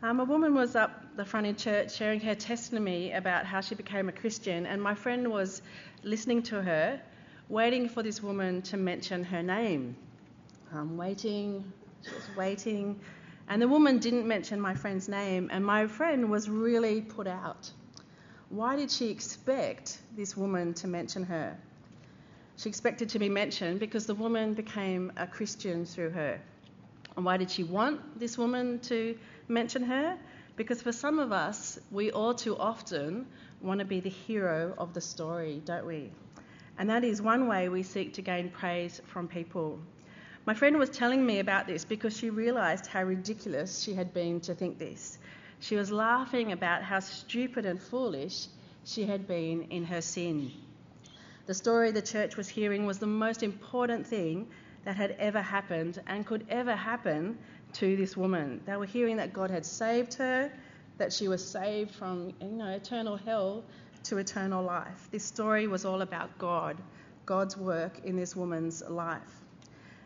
[0.00, 3.74] Um, a woman was up the front in church sharing her testimony about how she
[3.74, 5.60] became a Christian, and my friend was
[6.04, 7.00] listening to her,
[7.48, 9.96] waiting for this woman to mention her name.
[10.72, 11.72] Um, waiting,
[12.04, 13.00] she was waiting,
[13.48, 17.68] and the woman didn't mention my friend's name, and my friend was really put out.
[18.50, 21.58] Why did she expect this woman to mention her?
[22.56, 26.40] She expected to be mentioned because the woman became a Christian through her.
[27.16, 29.18] And why did she want this woman to
[29.48, 30.16] mention her?
[30.56, 33.26] Because for some of us, we all too often
[33.60, 36.10] want to be the hero of the story, don't we?
[36.78, 39.78] And that is one way we seek to gain praise from people.
[40.46, 44.40] My friend was telling me about this because she realised how ridiculous she had been
[44.40, 45.18] to think this.
[45.60, 48.46] She was laughing about how stupid and foolish
[48.84, 50.52] she had been in her sin.
[51.46, 54.48] The story the church was hearing was the most important thing
[54.84, 57.38] that had ever happened and could ever happen
[57.74, 58.60] to this woman.
[58.66, 60.50] They were hearing that God had saved her,
[60.98, 63.64] that she was saved from you know eternal hell
[64.04, 65.08] to eternal life.
[65.10, 66.76] This story was all about God,
[67.26, 69.40] God's work in this woman's life.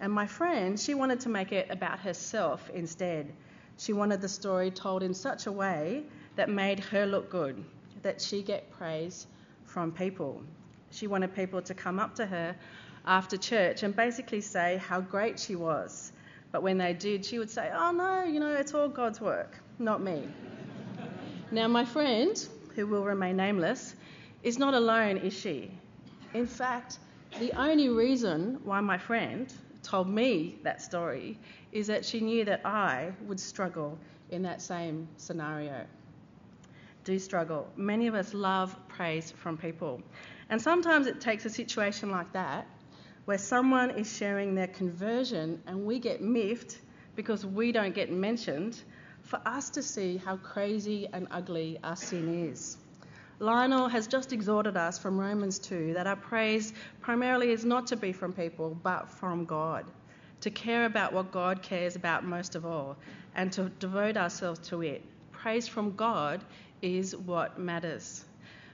[0.00, 3.32] And my friend, she wanted to make it about herself instead.
[3.78, 6.04] She wanted the story told in such a way
[6.36, 7.64] that made her look good,
[8.02, 9.26] that she get praise
[9.64, 10.42] from people.
[10.90, 12.56] She wanted people to come up to her
[13.06, 16.12] after church and basically say how great she was.
[16.52, 19.58] But when they did, she would say, Oh no, you know, it's all God's work,
[19.78, 20.28] not me.
[21.50, 23.94] now, my friend, who will remain nameless,
[24.42, 25.70] is not alone, is she?
[26.34, 26.98] In fact,
[27.38, 29.52] the only reason why my friend
[29.82, 31.38] told me that story
[31.72, 33.98] is that she knew that I would struggle
[34.30, 35.84] in that same scenario.
[37.04, 37.68] Do struggle.
[37.76, 40.02] Many of us love praise from people.
[40.50, 42.66] And sometimes it takes a situation like that
[43.26, 46.78] where someone is sharing their conversion and we get miffed
[47.16, 48.80] because we don't get mentioned
[49.22, 52.78] for us to see how crazy and ugly our sin is.
[53.40, 57.96] Lionel has just exhorted us from Romans 2 that our praise primarily is not to
[57.96, 59.84] be from people but from God,
[60.40, 62.96] to care about what God cares about most of all,
[63.34, 65.04] and to devote ourselves to it.
[65.32, 66.42] Praise from God
[66.80, 68.24] is what matters.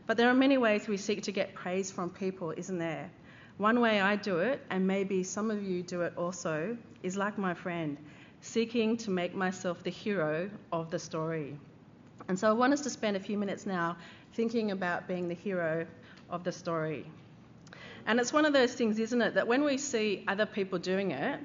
[0.07, 3.11] But there are many ways we seek to get praise from people, isn't there?
[3.59, 7.37] One way I do it, and maybe some of you do it also, is like
[7.37, 7.99] my friend,
[8.41, 11.59] seeking to make myself the hero of the story.
[12.29, 13.97] And so I want us to spend a few minutes now
[14.35, 15.87] thinking about being the hero
[16.31, 17.05] of the story.
[18.07, 21.11] And it's one of those things, isn't it, that when we see other people doing
[21.11, 21.39] it,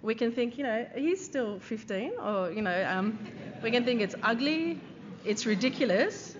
[0.00, 2.12] we can think, you know, you still 15?
[2.22, 3.18] Or, you know, um,
[3.62, 4.80] we can think it's ugly,
[5.24, 6.36] it's ridiculous,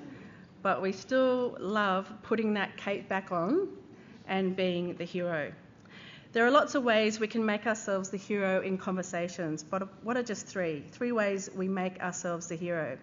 [0.63, 3.69] but we still love putting that cape back on
[4.29, 5.53] and being the hero.
[6.33, 10.17] There are lots of ways we can make ourselves the hero in conversations, but what
[10.17, 10.85] are just three?
[10.93, 12.99] Three ways we make ourselves the hero.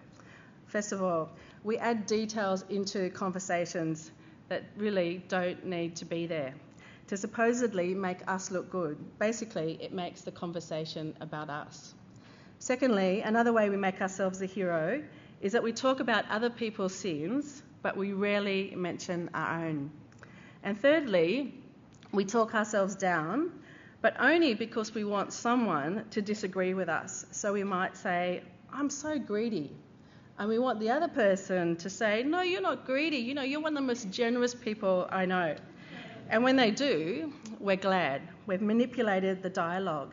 [0.66, 1.30] First of all,
[1.64, 4.10] we add details into conversations
[4.48, 6.54] that really don't need to be there
[7.08, 8.96] to supposedly make us look good.
[9.18, 11.94] Basically, it makes the conversation about us.
[12.58, 15.02] Secondly, another way we make ourselves the hero
[15.40, 19.90] is that we talk about other people's sins, but we rarely mention our own.
[20.62, 21.54] And thirdly,
[22.12, 23.50] we talk ourselves down,
[24.00, 27.26] but only because we want someone to disagree with us.
[27.30, 29.72] So we might say, I'm so greedy.
[30.38, 33.18] And we want the other person to say, No, you're not greedy.
[33.18, 35.56] You know, you're one of the most generous people I know.
[36.28, 38.22] And when they do, we're glad.
[38.46, 40.12] We've manipulated the dialogue.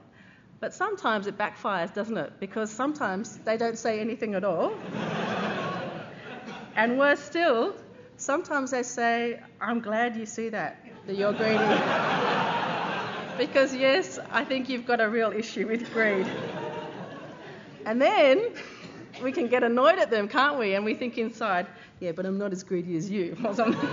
[0.59, 2.39] But sometimes it backfires, doesn't it?
[2.39, 4.73] Because sometimes they don't say anything at all.
[6.75, 7.75] and worse still,
[8.23, 11.57] sometimes they say, I'm glad you see that, that you're greedy.
[13.37, 16.25] because, yes, I think you've got a real issue with greed.
[17.85, 18.53] And then
[19.21, 20.75] we can get annoyed at them, can't we?
[20.75, 21.67] And we think inside,
[21.99, 23.89] yeah, but I'm not as greedy as you, or something.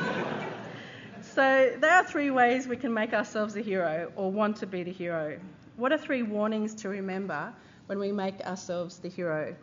[1.22, 4.84] so there are three ways we can make ourselves a hero or want to be
[4.84, 5.40] the hero.
[5.76, 7.52] What are three warnings to remember
[7.86, 9.56] when we make ourselves the hero?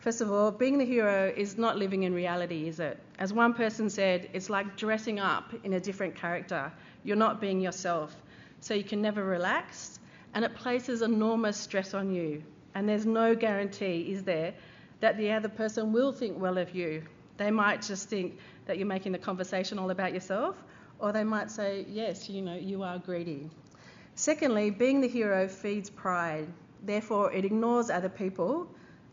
[0.00, 2.98] First of all, being the hero is not living in reality, is it?
[3.18, 6.72] As one person said, it's like dressing up in a different character.
[7.04, 8.16] You're not being yourself.
[8.60, 10.00] So you can never relax,
[10.32, 12.42] and it places enormous stress on you.
[12.74, 14.54] And there's no guarantee, is there,
[15.00, 17.02] that the other person will think well of you.
[17.36, 20.56] They might just think that you're making the conversation all about yourself,
[20.98, 23.50] or they might say, yes, you know, you are greedy.
[24.14, 26.48] Secondly, being the hero feeds pride.
[26.82, 28.66] Therefore, it ignores other people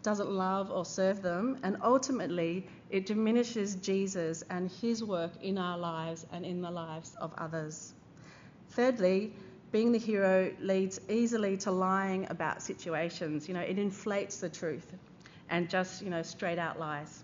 [0.07, 5.77] doesn't love or serve them, and ultimately it diminishes Jesus and his work in our
[5.77, 7.94] lives and in the lives of others.
[8.69, 9.33] Thirdly,
[9.74, 13.50] being the hero leads easily to lying about situations.
[13.50, 14.94] You know, it inflates the truth.
[15.50, 17.24] and just, you know, straight out lies.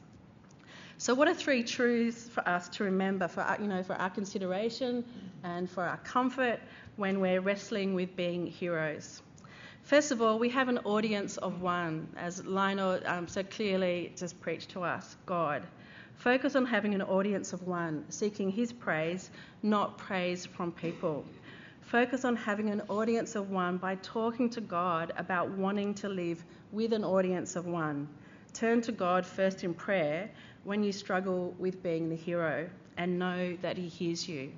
[0.97, 5.05] So, what are three truths for us to remember for you know, for our consideration
[5.43, 6.59] and for our comfort
[6.97, 9.21] when we're wrestling with being heroes?
[9.83, 14.39] First of all, we have an audience of one, as Lionel um, so clearly just
[14.39, 15.63] preached to us God.
[16.15, 19.29] Focus on having an audience of one, seeking His praise,
[19.61, 21.25] not praise from people.
[21.81, 26.41] Focus on having an audience of one by talking to God about wanting to live
[26.71, 28.07] with an audience of one.
[28.53, 30.31] Turn to God first in prayer
[30.63, 34.53] when you struggle with being the hero and know that He hears you.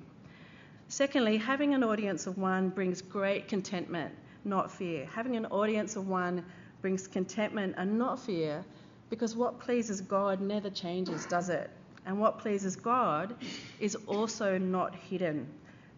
[0.86, 4.14] Secondly, having an audience of one brings great contentment,
[4.46, 5.06] not fear.
[5.12, 6.44] Having an audience of one
[6.80, 8.64] brings contentment and not fear
[9.10, 11.70] because what pleases God never changes, does it?
[12.06, 13.34] And what pleases God
[13.80, 15.46] is also not hidden.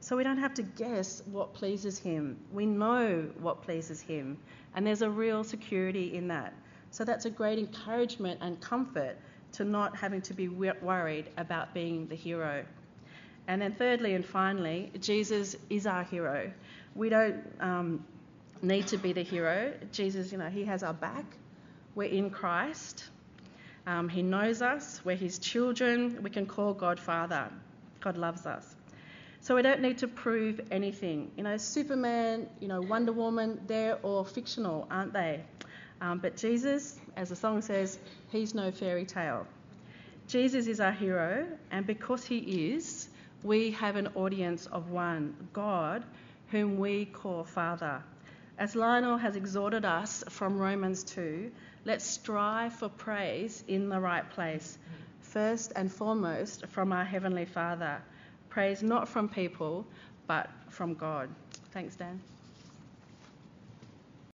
[0.01, 2.39] So we don't have to guess what pleases Him.
[2.53, 4.39] We know what pleases Him.
[4.75, 6.55] And there's a real security in that.
[6.91, 9.19] So that's a great encouragement and comfort
[9.53, 12.65] to not having to be worried about being the hero.
[13.49, 16.53] And then, thirdly and finally, Jesus is our hero.
[16.95, 18.05] We don't um,
[18.63, 19.73] need to be the hero.
[19.93, 21.25] Jesus, you know, He has our back.
[21.95, 23.05] We're in Christ.
[23.87, 25.01] Um, he knows us.
[25.05, 26.23] We're His children.
[26.23, 27.49] We can call God Father.
[28.01, 28.75] God loves us.
[29.41, 31.31] So we don't need to prove anything.
[31.37, 35.43] You know, Superman, you know, Wonder Woman, they're all fictional, aren't they?
[36.01, 37.99] Um, but Jesus, as the song says,
[38.31, 39.47] he's no fairy tale.
[40.27, 43.09] Jesus is our hero, and because he is,
[43.43, 46.05] we have an audience of one, God,
[46.51, 48.03] whom we call Father.
[48.59, 51.53] As Lionel has exhorted us from Romans 2,
[51.85, 54.77] let's strive for praise in the right place,
[55.21, 58.03] first and foremost from our Heavenly Father.
[58.49, 59.87] Praise not from people,
[60.27, 61.29] but from God.
[61.71, 62.21] Thanks, Dan.